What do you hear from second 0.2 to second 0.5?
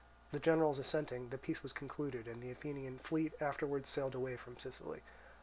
The